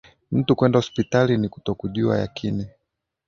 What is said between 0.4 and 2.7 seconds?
kwenda sipitali, ni kutojuwa yakini,